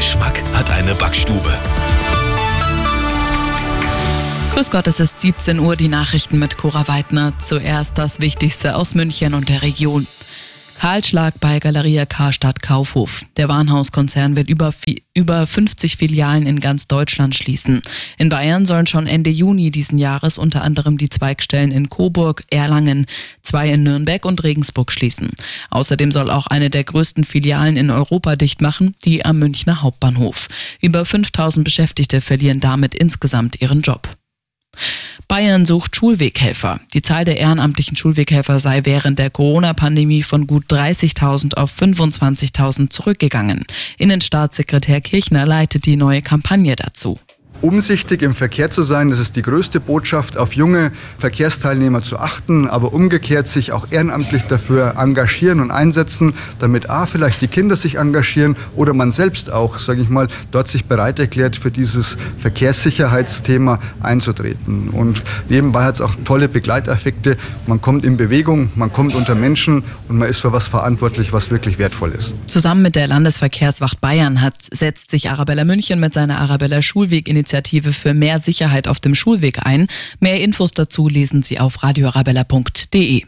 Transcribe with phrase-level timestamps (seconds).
[0.00, 1.52] Geschmack hat eine Backstube.
[4.54, 7.34] Grüß Gott, es ist 17 Uhr, die Nachrichten mit Cora Weidner.
[7.38, 10.06] Zuerst das Wichtigste aus München und der Region.
[10.80, 13.26] Kahlschlag bei Galeria Karstadt Kaufhof.
[13.36, 14.72] Der Warenhauskonzern wird über,
[15.12, 17.82] über 50 Filialen in ganz Deutschland schließen.
[18.16, 23.04] In Bayern sollen schon Ende Juni diesen Jahres unter anderem die Zweigstellen in Coburg, Erlangen,
[23.42, 25.32] zwei in Nürnberg und Regensburg schließen.
[25.68, 30.48] Außerdem soll auch eine der größten Filialen in Europa dicht machen, die am Münchner Hauptbahnhof.
[30.80, 34.08] Über 5000 Beschäftigte verlieren damit insgesamt ihren Job.
[35.28, 36.80] Bayern sucht Schulweghelfer.
[36.92, 43.64] Die Zahl der ehrenamtlichen Schulweghelfer sei während der Corona-Pandemie von gut 30.000 auf 25.000 zurückgegangen.
[43.98, 47.18] Innenstaatssekretär Kirchner leitet die neue Kampagne dazu
[47.62, 49.10] umsichtig im Verkehr zu sein.
[49.10, 54.42] Das ist die größte Botschaft, auf junge Verkehrsteilnehmer zu achten, aber umgekehrt sich auch ehrenamtlich
[54.44, 59.78] dafür engagieren und einsetzen, damit A, vielleicht die Kinder sich engagieren oder man selbst auch,
[59.78, 64.88] sage ich mal, dort sich bereit erklärt, für dieses Verkehrssicherheitsthema einzutreten.
[64.88, 67.36] Und nebenbei hat es auch tolle Begleiteffekte.
[67.66, 71.50] Man kommt in Bewegung, man kommt unter Menschen und man ist für was verantwortlich, was
[71.50, 72.34] wirklich wertvoll ist.
[72.46, 77.92] Zusammen mit der Landesverkehrswacht Bayern hat, setzt sich Arabella München mit seiner Arabella Schulweg-Initiative Initiative
[77.92, 79.88] für mehr Sicherheit auf dem Schulweg ein.
[80.20, 83.24] Mehr Infos dazu lesen Sie auf radiorabella.de.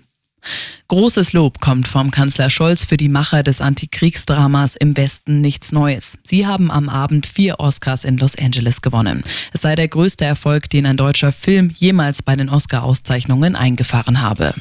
[0.89, 6.19] Großes Lob kommt vom Kanzler Scholz für die Macher des Antikriegsdramas Im Westen nichts Neues.
[6.23, 9.25] Sie haben am Abend vier Oscars in Los Angeles gewonnen.
[9.53, 14.55] Es sei der größte Erfolg, den ein deutscher Film jemals bei den Oscar-Auszeichnungen eingefahren habe.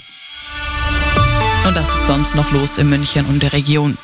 [1.67, 3.97] Und das ist sonst noch los in München und der Region.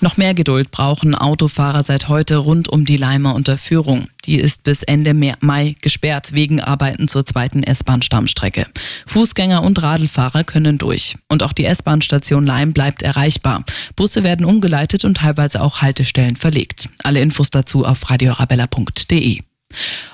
[0.00, 4.08] Noch mehr Geduld brauchen Autofahrer seit heute rund um die Leimer Unterführung.
[4.26, 8.66] Die ist bis Ende Mai gesperrt wegen Arbeiten zur zweiten S-Bahn-Stammstrecke.
[9.06, 11.16] Fußgänger und Radlfahrer können durch.
[11.28, 13.64] Und auch die S-Bahn-Station Leim bleibt erreichbar.
[13.96, 16.90] Busse werden umgeleitet und teilweise auch Haltestellen verlegt.
[17.02, 19.40] Alle Infos dazu auf radiorabella.de.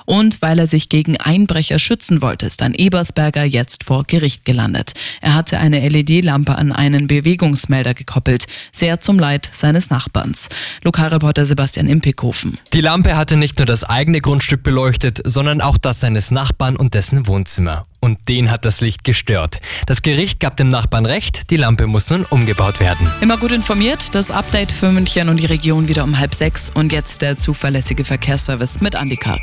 [0.05, 4.93] Und weil er sich gegen Einbrecher schützen wollte, ist ein Ebersberger jetzt vor Gericht gelandet.
[5.21, 10.49] Er hatte eine LED-Lampe an einen Bewegungsmelder gekoppelt, sehr zum Leid seines Nachbarns.
[10.83, 12.57] Lokalreporter Sebastian Impikhofen.
[12.73, 16.93] Die Lampe hatte nicht nur das eigene Grundstück beleuchtet, sondern auch das seines Nachbarn und
[16.93, 17.85] dessen Wohnzimmer.
[18.03, 19.61] Und den hat das Licht gestört.
[19.85, 23.09] Das Gericht gab dem Nachbarn recht, die Lampe muss nun umgebaut werden.
[23.21, 26.91] Immer gut informiert, das Update für München und die Region wieder um halb sechs und
[26.91, 29.39] jetzt der zuverlässige Verkehrsservice mit Andy Karg.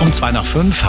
[0.00, 0.82] Um zwei nach fünf